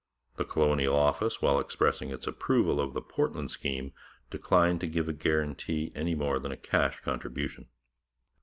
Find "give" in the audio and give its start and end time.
4.87-5.07